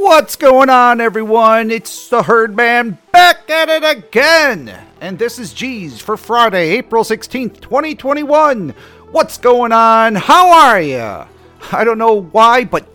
What's 0.00 0.36
going 0.36 0.70
on, 0.70 1.00
everyone? 1.00 1.72
It's 1.72 2.08
the 2.08 2.22
Herdman 2.22 2.98
back 3.10 3.50
at 3.50 3.68
it 3.68 3.82
again. 3.82 4.72
And 5.00 5.18
this 5.18 5.40
is 5.40 5.52
G's 5.52 6.00
for 6.00 6.16
Friday, 6.16 6.70
April 6.78 7.02
16th, 7.02 7.60
2021. 7.60 8.70
What's 9.10 9.38
going 9.38 9.72
on? 9.72 10.14
How 10.14 10.52
are 10.52 10.80
you? 10.80 11.26
I 11.72 11.82
don't 11.82 11.98
know 11.98 12.22
why, 12.22 12.64
but 12.64 12.86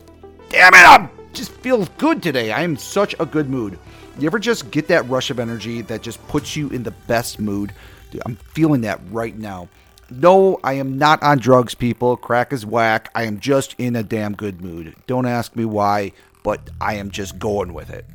damn 0.50 0.74
it, 0.74 0.78
I 0.78 1.10
just 1.34 1.52
feel 1.52 1.86
good 1.97 2.23
today. 2.23 2.54
I 2.54 2.61
am 2.61 2.77
such 2.77 3.13
a 3.20 3.25
good 3.25 3.49
mood. 3.49 3.77
You 4.17 4.25
ever 4.25 4.39
just 4.39 4.71
get 4.71 4.88
that 4.88 5.07
rush 5.09 5.29
of 5.29 5.39
energy 5.39 5.81
that 5.81 6.04
just 6.04 6.25
puts 6.29 6.55
you 6.55 6.70
in 6.70 6.83
the 6.83 6.91
best 6.91 7.38
mood? 7.38 7.73
Dude, 8.11 8.21
I'm 8.25 8.38
feeling 8.38 8.81
that 8.81 9.01
right 9.11 9.38
now. 9.38 9.67
No, 10.09 10.57
I 10.63 10.73
am 10.73 10.97
not 10.97 11.21
on 11.21 11.39
drugs, 11.39 11.75
people. 11.75 12.15
Crack 12.15 12.54
is 12.54 12.65
whack. 12.65 13.11
I 13.13 13.23
am 13.23 13.41
just 13.41 13.75
in 13.77 13.97
a 13.97 14.04
damn 14.04 14.35
good 14.35 14.61
mood. 14.61 14.95
Don't 15.05 15.25
ask 15.25 15.54
me 15.55 15.65
why, 15.65 16.13
but 16.44 16.70
I 16.80 16.96
am 16.96 17.12
just 17.12 17.39
going 17.39 17.73
with 17.73 17.89
it. 17.89 18.05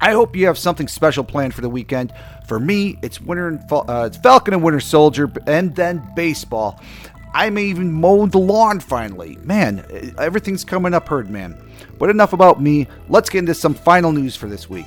I 0.00 0.12
hope 0.12 0.34
you 0.34 0.46
have 0.46 0.56
something 0.56 0.88
special 0.88 1.24
planned 1.24 1.54
for 1.54 1.60
the 1.60 1.68
weekend. 1.68 2.12
For 2.48 2.58
me, 2.58 2.98
it's 3.02 3.20
winter 3.20 3.48
and 3.48 3.60
uh, 3.70 4.04
it's 4.06 4.16
Falcon 4.16 4.54
and 4.54 4.62
Winter 4.62 4.80
Soldier, 4.80 5.30
and 5.46 5.76
then 5.76 6.02
baseball. 6.16 6.80
I 7.34 7.50
may 7.50 7.64
even 7.64 7.92
mow 7.92 8.26
the 8.26 8.38
lawn 8.38 8.80
finally. 8.80 9.36
Man, 9.44 9.84
everything's 10.18 10.64
coming 10.64 10.94
up, 10.94 11.06
Herdman. 11.06 11.56
But 11.98 12.10
enough 12.10 12.32
about 12.32 12.60
me. 12.60 12.88
Let's 13.08 13.30
get 13.30 13.40
into 13.40 13.54
some 13.54 13.74
final 13.74 14.10
news 14.10 14.34
for 14.34 14.48
this 14.48 14.68
week. 14.68 14.86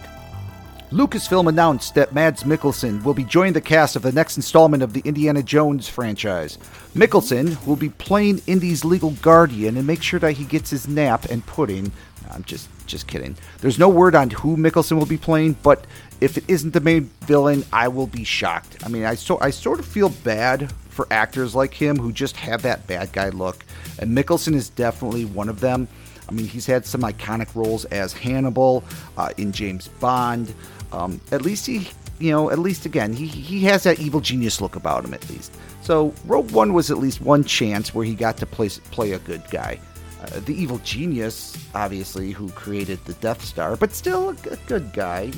Lucasfilm 0.92 1.48
announced 1.48 1.96
that 1.96 2.14
Mads 2.14 2.44
Mikkelsen 2.44 3.04
will 3.04 3.16
be 3.16 3.24
joining 3.24 3.54
the 3.54 3.62
cast 3.62 3.96
of 3.96 4.04
the 4.04 4.12
next 4.12 4.38
installment 4.38 4.84
of 4.84 4.94
the 4.94 5.02
Indiana 5.06 5.42
Jones 5.42 5.90
franchise. 5.90 6.60
Mikkelsen 6.96 7.66
will 7.66 7.76
be 7.76 7.90
playing 7.90 8.42
Indy's 8.46 8.86
legal 8.86 9.12
guardian 9.22 9.78
and 9.78 9.88
make 9.88 10.04
sure 10.04 10.20
that 10.20 10.34
he 10.34 10.44
gets 10.44 10.70
his 10.70 10.88
nap 10.88 11.26
and 11.26 11.44
pudding. 11.48 11.92
I'm 12.32 12.44
just 12.44 12.70
just 12.86 13.08
kidding. 13.08 13.36
There's 13.60 13.80
no 13.80 13.90
word 13.90 14.16
on 14.16 14.30
who 14.30 14.58
Mikkelsen 14.58 14.98
will 14.98 15.06
be 15.06 15.18
playing, 15.18 15.58
but 15.64 15.86
if 16.22 16.38
it 16.38 16.44
isn't 16.48 16.72
the 16.72 16.82
main 16.82 17.10
villain, 17.22 17.64
I 17.72 17.88
will 17.88 18.08
be 18.08 18.24
shocked. 18.24 18.78
I 18.84 18.90
mean, 18.90 19.04
I 19.04 19.16
so 19.16 19.40
I 19.40 19.50
sort 19.50 19.80
of 19.80 19.86
feel 19.86 20.10
bad 20.10 20.72
for 20.90 21.08
actors 21.12 21.56
like 21.56 21.74
him 21.74 21.98
who 21.98 22.12
just 22.12 22.38
have 22.38 22.62
that 22.64 22.86
bad 22.88 23.12
guy 23.12 23.30
look, 23.30 23.66
and 24.00 24.16
Mikkelsen 24.16 24.54
is 24.54 24.70
definitely 24.70 25.26
one 25.26 25.50
of 25.50 25.60
them. 25.60 25.88
I 26.30 26.32
mean, 26.32 26.48
he's 26.48 26.66
had 26.66 26.86
some 26.86 27.02
iconic 27.02 27.54
roles 27.54 27.86
as 27.86 28.14
Hannibal 28.14 28.84
uh, 29.18 29.30
in 29.38 29.52
James 29.52 29.88
Bond. 29.88 30.54
Um, 30.92 31.20
at 31.32 31.42
least 31.42 31.66
he, 31.66 31.90
you 32.20 32.32
know, 32.32 32.50
at 32.50 32.60
least 32.60 32.86
again, 32.86 33.14
he, 33.14 33.28
he 33.28 33.62
has 33.66 33.84
that 33.84 34.00
evil 34.00 34.22
genius 34.22 34.62
look 34.62 34.76
about 34.76 35.04
him, 35.04 35.14
at 35.14 35.30
least. 35.30 35.54
So 35.82 36.14
Rogue 36.26 36.52
One 36.52 36.74
was 36.74 36.92
at 36.92 36.98
least 36.98 37.20
one 37.22 37.44
chance 37.44 37.94
where 37.94 38.06
he 38.06 38.16
got 38.16 38.38
to 38.38 38.46
play, 38.46 38.70
play 38.70 39.12
a 39.12 39.20
good 39.20 39.44
guy. 39.52 39.80
Uh, 40.24 40.40
the 40.46 40.54
evil 40.54 40.80
genius, 40.80 41.58
obviously, 41.76 42.32
who 42.32 42.50
created 42.52 43.04
the 43.06 43.14
Death 43.16 43.44
Star, 43.44 43.76
but 43.76 43.92
still 43.92 44.30
a, 44.30 44.36
a 44.52 44.58
good 44.68 44.94
guy. 44.94 45.32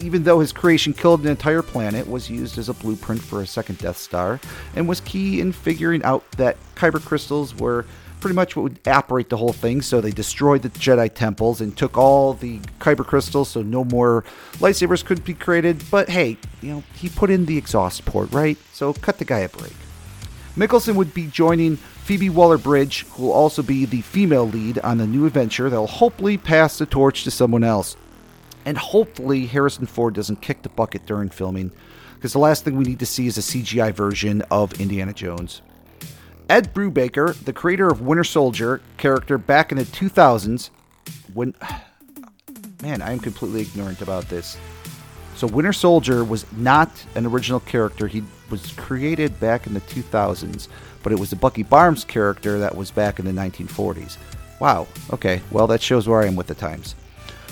Even 0.00 0.22
though 0.22 0.38
his 0.38 0.52
creation 0.52 0.92
killed 0.92 1.22
an 1.22 1.28
entire 1.28 1.62
planet, 1.62 2.06
was 2.06 2.28
used 2.28 2.58
as 2.58 2.68
a 2.68 2.74
blueprint 2.74 3.22
for 3.22 3.40
a 3.40 3.46
second 3.46 3.78
Death 3.78 3.96
Star, 3.96 4.38
and 4.76 4.86
was 4.86 5.00
key 5.00 5.40
in 5.40 5.50
figuring 5.50 6.02
out 6.04 6.30
that 6.32 6.56
kyber 6.74 7.02
crystals 7.02 7.54
were 7.54 7.86
pretty 8.20 8.34
much 8.34 8.54
what 8.54 8.64
would 8.64 8.80
operate 8.86 9.28
the 9.28 9.36
whole 9.36 9.52
thing. 9.52 9.80
So 9.80 10.00
they 10.00 10.10
destroyed 10.10 10.62
the 10.62 10.70
Jedi 10.70 11.12
temples 11.12 11.60
and 11.60 11.76
took 11.76 11.96
all 11.96 12.34
the 12.34 12.58
kyber 12.80 13.06
crystals, 13.06 13.48
so 13.48 13.62
no 13.62 13.84
more 13.84 14.24
lightsabers 14.58 15.04
could 15.04 15.24
be 15.24 15.34
created. 15.34 15.82
But 15.90 16.08
hey, 16.10 16.36
you 16.60 16.70
know, 16.70 16.82
he 16.94 17.08
put 17.08 17.30
in 17.30 17.46
the 17.46 17.56
exhaust 17.56 18.04
port, 18.04 18.30
right? 18.32 18.58
So 18.72 18.92
cut 18.92 19.18
the 19.18 19.24
guy 19.24 19.40
a 19.40 19.48
break. 19.48 19.74
Mikkelsen 20.58 20.96
would 20.96 21.14
be 21.14 21.28
joining 21.28 21.76
Phoebe 21.76 22.30
Waller-Bridge, 22.30 23.06
who 23.10 23.22
will 23.22 23.32
also 23.32 23.62
be 23.62 23.84
the 23.84 24.00
female 24.00 24.44
lead 24.48 24.80
on 24.80 24.98
the 24.98 25.06
new 25.06 25.24
adventure 25.24 25.70
that'll 25.70 25.86
hopefully 25.86 26.36
pass 26.36 26.78
the 26.78 26.84
torch 26.84 27.22
to 27.22 27.30
someone 27.30 27.62
else. 27.62 27.96
And 28.64 28.76
hopefully, 28.76 29.46
Harrison 29.46 29.86
Ford 29.86 30.14
doesn't 30.14 30.42
kick 30.42 30.62
the 30.62 30.68
bucket 30.68 31.06
during 31.06 31.28
filming, 31.28 31.70
because 32.16 32.32
the 32.32 32.40
last 32.40 32.64
thing 32.64 32.76
we 32.76 32.82
need 32.82 32.98
to 32.98 33.06
see 33.06 33.28
is 33.28 33.38
a 33.38 33.40
CGI 33.40 33.94
version 33.94 34.42
of 34.50 34.80
Indiana 34.80 35.12
Jones. 35.12 35.62
Ed 36.48 36.74
Brubaker, 36.74 37.34
the 37.44 37.52
creator 37.52 37.86
of 37.86 38.00
Winter 38.00 38.24
Soldier 38.24 38.80
character 38.96 39.38
back 39.38 39.70
in 39.70 39.78
the 39.78 39.84
2000s, 39.84 40.70
when 41.34 41.54
man, 42.82 43.00
I 43.00 43.12
am 43.12 43.20
completely 43.20 43.60
ignorant 43.60 44.02
about 44.02 44.28
this. 44.28 44.56
So 45.36 45.46
Winter 45.46 45.72
Soldier 45.72 46.24
was 46.24 46.50
not 46.54 46.90
an 47.14 47.26
original 47.26 47.60
character. 47.60 48.08
He 48.08 48.24
was 48.50 48.72
created 48.72 49.38
back 49.40 49.66
in 49.66 49.74
the 49.74 49.80
2000s, 49.80 50.68
but 51.02 51.12
it 51.12 51.18
was 51.18 51.30
the 51.30 51.36
Bucky 51.36 51.62
Barnes 51.62 52.04
character 52.04 52.58
that 52.58 52.76
was 52.76 52.90
back 52.90 53.18
in 53.18 53.24
the 53.24 53.32
1940s. 53.32 54.16
Wow. 54.60 54.86
Okay. 55.12 55.40
Well, 55.50 55.66
that 55.68 55.82
shows 55.82 56.08
where 56.08 56.22
I 56.22 56.26
am 56.26 56.36
with 56.36 56.46
the 56.48 56.54
times. 56.54 56.94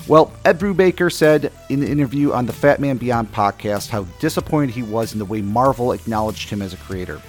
Well, 0.07 0.31
Ed 0.45 0.59
Brubaker 0.59 1.11
said 1.11 1.51
in 1.69 1.81
the 1.81 1.89
interview 1.89 2.31
on 2.31 2.45
the 2.45 2.53
Fatman 2.53 2.97
Beyond 2.97 3.31
podcast 3.33 3.89
how 3.89 4.03
disappointed 4.19 4.69
he 4.69 4.83
was 4.83 5.11
in 5.11 5.19
the 5.19 5.25
way 5.25 5.41
Marvel 5.41 5.91
acknowledged 5.91 6.49
him 6.49 6.61
as 6.61 6.73
a 6.73 6.77
creator. 6.77 7.21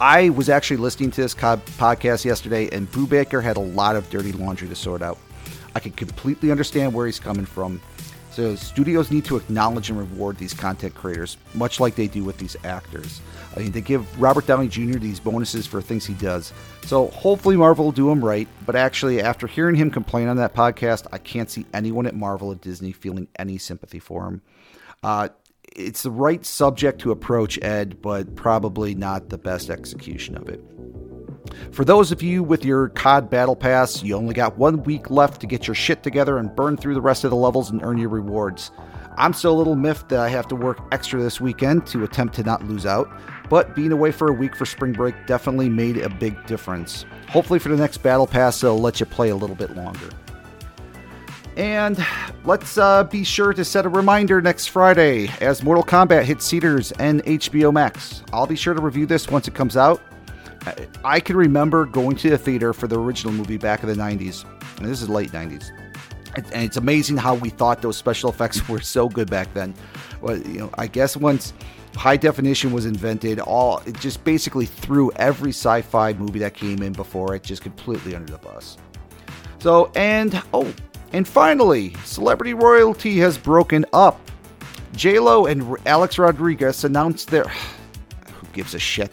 I 0.00 0.28
was 0.28 0.48
actually 0.48 0.76
listening 0.76 1.10
to 1.12 1.22
this 1.22 1.34
podcast 1.34 2.24
yesterday, 2.24 2.68
and 2.70 2.90
Brubaker 2.92 3.42
had 3.42 3.56
a 3.56 3.60
lot 3.60 3.96
of 3.96 4.08
dirty 4.10 4.30
laundry 4.30 4.68
to 4.68 4.76
sort 4.76 5.02
out. 5.02 5.18
I 5.74 5.80
can 5.80 5.92
completely 5.92 6.50
understand 6.50 6.92
where 6.92 7.06
he's 7.06 7.18
coming 7.18 7.46
from. 7.46 7.80
So, 8.36 8.54
studios 8.54 9.10
need 9.10 9.24
to 9.24 9.38
acknowledge 9.38 9.88
and 9.88 9.98
reward 9.98 10.36
these 10.36 10.52
content 10.52 10.94
creators, 10.94 11.38
much 11.54 11.80
like 11.80 11.94
they 11.94 12.06
do 12.06 12.22
with 12.22 12.36
these 12.36 12.54
actors. 12.64 13.22
I 13.56 13.60
mean, 13.60 13.72
they 13.72 13.80
give 13.80 14.20
Robert 14.20 14.46
Downey 14.46 14.68
Jr. 14.68 14.98
these 14.98 15.18
bonuses 15.18 15.66
for 15.66 15.80
things 15.80 16.04
he 16.04 16.12
does. 16.12 16.52
So, 16.84 17.06
hopefully, 17.06 17.56
Marvel 17.56 17.86
will 17.86 17.92
do 17.92 18.10
him 18.10 18.22
right. 18.22 18.46
But 18.66 18.76
actually, 18.76 19.22
after 19.22 19.46
hearing 19.46 19.74
him 19.74 19.90
complain 19.90 20.28
on 20.28 20.36
that 20.36 20.52
podcast, 20.54 21.06
I 21.12 21.16
can't 21.16 21.48
see 21.48 21.64
anyone 21.72 22.04
at 22.06 22.14
Marvel 22.14 22.48
or 22.48 22.56
Disney 22.56 22.92
feeling 22.92 23.26
any 23.38 23.56
sympathy 23.56 24.00
for 24.00 24.26
him. 24.26 24.42
Uh, 25.02 25.30
it's 25.74 26.02
the 26.02 26.10
right 26.10 26.44
subject 26.44 27.00
to 27.00 27.12
approach, 27.12 27.58
Ed, 27.62 28.02
but 28.02 28.34
probably 28.34 28.94
not 28.94 29.30
the 29.30 29.38
best 29.38 29.70
execution 29.70 30.36
of 30.36 30.50
it. 30.50 30.62
For 31.72 31.84
those 31.84 32.12
of 32.12 32.22
you 32.22 32.42
with 32.42 32.64
your 32.64 32.88
COD 32.90 33.28
Battle 33.30 33.56
Pass, 33.56 34.02
you 34.02 34.16
only 34.16 34.34
got 34.34 34.56
one 34.56 34.82
week 34.84 35.10
left 35.10 35.40
to 35.40 35.46
get 35.46 35.66
your 35.66 35.74
shit 35.74 36.02
together 36.02 36.38
and 36.38 36.54
burn 36.54 36.76
through 36.76 36.94
the 36.94 37.00
rest 37.00 37.24
of 37.24 37.30
the 37.30 37.36
levels 37.36 37.70
and 37.70 37.82
earn 37.82 37.98
your 37.98 38.08
rewards. 38.08 38.70
I'm 39.18 39.32
still 39.32 39.54
a 39.54 39.58
little 39.58 39.76
miffed 39.76 40.10
that 40.10 40.20
I 40.20 40.28
have 40.28 40.46
to 40.48 40.56
work 40.56 40.78
extra 40.92 41.22
this 41.22 41.40
weekend 41.40 41.86
to 41.88 42.04
attempt 42.04 42.34
to 42.34 42.42
not 42.42 42.66
lose 42.66 42.84
out, 42.84 43.08
but 43.48 43.74
being 43.74 43.92
away 43.92 44.12
for 44.12 44.28
a 44.28 44.32
week 44.32 44.54
for 44.54 44.66
spring 44.66 44.92
break 44.92 45.14
definitely 45.26 45.68
made 45.68 45.98
a 45.98 46.08
big 46.08 46.46
difference. 46.46 47.06
Hopefully, 47.28 47.58
for 47.58 47.70
the 47.70 47.76
next 47.76 47.98
Battle 47.98 48.26
Pass, 48.26 48.60
they'll 48.60 48.78
let 48.78 49.00
you 49.00 49.06
play 49.06 49.30
a 49.30 49.36
little 49.36 49.56
bit 49.56 49.74
longer. 49.74 50.10
And 51.56 52.04
let's 52.44 52.76
uh, 52.76 53.04
be 53.04 53.24
sure 53.24 53.54
to 53.54 53.64
set 53.64 53.86
a 53.86 53.88
reminder 53.88 54.42
next 54.42 54.66
Friday 54.66 55.28
as 55.40 55.62
Mortal 55.62 55.82
Kombat 55.82 56.24
hits 56.24 56.44
Cedars 56.44 56.92
and 56.92 57.24
HBO 57.24 57.72
Max. 57.72 58.22
I'll 58.32 58.46
be 58.46 58.56
sure 58.56 58.74
to 58.74 58.82
review 58.82 59.06
this 59.06 59.28
once 59.28 59.48
it 59.48 59.54
comes 59.54 59.76
out. 59.76 60.02
I 61.04 61.20
can 61.20 61.36
remember 61.36 61.86
going 61.86 62.16
to 62.16 62.30
the 62.30 62.38
theater 62.38 62.72
for 62.72 62.86
the 62.86 62.98
original 62.98 63.32
movie 63.32 63.56
back 63.56 63.82
in 63.82 63.88
the 63.88 63.94
90s, 63.94 64.44
and 64.78 64.86
this 64.86 65.00
is 65.02 65.08
late 65.08 65.30
90s. 65.30 65.70
And 66.36 66.64
it's 66.64 66.76
amazing 66.76 67.16
how 67.16 67.34
we 67.34 67.48
thought 67.50 67.82
those 67.82 67.96
special 67.96 68.30
effects 68.30 68.68
were 68.68 68.80
so 68.80 69.08
good 69.08 69.30
back 69.30 69.52
then. 69.54 69.74
Well, 70.20 70.38
you 70.38 70.58
know, 70.58 70.70
I 70.76 70.86
guess 70.86 71.16
once 71.16 71.52
high 71.94 72.16
definition 72.16 72.72
was 72.72 72.84
invented, 72.84 73.40
all 73.40 73.82
it 73.86 73.98
just 74.00 74.22
basically 74.24 74.66
threw 74.66 75.10
every 75.16 75.50
sci-fi 75.50 76.12
movie 76.12 76.40
that 76.40 76.54
came 76.54 76.82
in 76.82 76.92
before 76.92 77.34
it 77.34 77.42
just 77.42 77.62
completely 77.62 78.14
under 78.14 78.30
the 78.30 78.38
bus. 78.38 78.76
So, 79.58 79.90
and 79.94 80.42
oh, 80.52 80.72
and 81.12 81.26
finally, 81.26 81.94
celebrity 82.04 82.54
royalty 82.54 83.18
has 83.18 83.38
broken 83.38 83.86
up. 83.92 84.20
J-Lo 84.94 85.46
and 85.46 85.76
Alex 85.86 86.18
Rodriguez 86.18 86.84
announced 86.84 87.30
their 87.30 87.44
who 88.34 88.46
gives 88.52 88.74
a 88.74 88.78
shit 88.78 89.12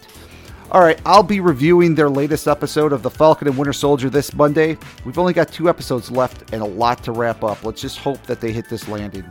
all 0.72 0.82
right, 0.82 1.00
I'll 1.06 1.24
be 1.24 1.40
reviewing 1.40 1.96
their 1.96 2.10
latest 2.10 2.48
episode 2.48 2.94
of 2.94 3.04
The 3.04 3.10
Falcon 3.10 3.48
and 3.48 3.58
Winter 3.58 3.74
Soldier 3.74 4.10
this 4.10 4.34
Monday. 4.34 4.78
We've 5.06 5.20
only 5.20 5.34
got 5.34 5.52
two 5.52 5.70
episodes 5.70 6.10
left 6.10 6.52
and 6.54 6.62
a 6.62 6.66
lot 6.66 7.04
to 7.04 7.12
wrap 7.12 7.44
up. 7.44 7.64
Let's 7.64 7.82
just 7.82 8.00
hope 8.00 8.24
that 8.24 8.42
they 8.42 8.52
hit 8.52 8.70
this 8.70 8.88
landing. 8.88 9.26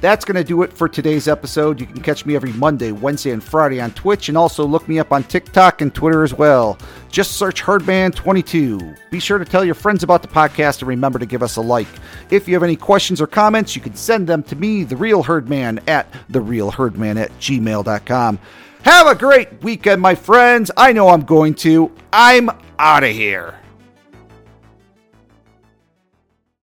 That's 0.00 0.24
going 0.24 0.36
to 0.36 0.44
do 0.44 0.62
it 0.62 0.72
for 0.72 0.88
today's 0.88 1.26
episode. 1.26 1.80
You 1.80 1.86
can 1.86 2.00
catch 2.00 2.24
me 2.24 2.36
every 2.36 2.52
Monday, 2.52 2.92
Wednesday, 2.92 3.32
and 3.32 3.42
Friday 3.42 3.80
on 3.80 3.90
Twitch, 3.92 4.28
and 4.28 4.38
also 4.38 4.64
look 4.64 4.86
me 4.88 5.00
up 5.00 5.12
on 5.12 5.24
TikTok 5.24 5.80
and 5.80 5.92
Twitter 5.92 6.22
as 6.22 6.32
well. 6.32 6.78
Just 7.10 7.32
search 7.32 7.62
Herdman22. 7.62 8.96
Be 9.10 9.18
sure 9.18 9.38
to 9.38 9.44
tell 9.44 9.64
your 9.64 9.74
friends 9.74 10.04
about 10.04 10.22
the 10.22 10.28
podcast 10.28 10.80
and 10.80 10.88
remember 10.88 11.18
to 11.18 11.26
give 11.26 11.42
us 11.42 11.56
a 11.56 11.60
like. 11.60 11.88
If 12.30 12.46
you 12.46 12.54
have 12.54 12.62
any 12.62 12.76
questions 12.76 13.20
or 13.20 13.26
comments, 13.26 13.74
you 13.74 13.82
can 13.82 13.94
send 13.94 14.28
them 14.28 14.44
to 14.44 14.56
me, 14.56 14.84
The 14.84 14.96
Real 14.96 15.22
Herdman, 15.22 15.80
at 15.88 16.12
TheRealHerdman 16.30 17.20
at 17.20 17.32
gmail.com. 17.40 18.38
Have 18.82 19.06
a 19.08 19.14
great 19.16 19.62
weekend, 19.64 20.00
my 20.00 20.14
friends. 20.14 20.70
I 20.76 20.92
know 20.92 21.08
I'm 21.08 21.22
going 21.22 21.54
to. 21.56 21.90
I'm 22.12 22.50
out 22.78 23.02
of 23.02 23.10
here. 23.10 23.58